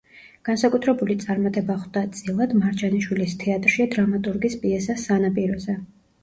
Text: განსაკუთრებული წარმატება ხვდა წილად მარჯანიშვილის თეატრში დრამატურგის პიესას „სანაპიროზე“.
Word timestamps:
განსაკუთრებული 0.47 1.17
წარმატება 1.23 1.75
ხვდა 1.81 2.03
წილად 2.19 2.55
მარჯანიშვილის 2.61 3.37
თეატრში 3.45 3.87
დრამატურგის 3.93 4.57
პიესას 4.65 5.07
„სანაპიროზე“. 5.11 5.79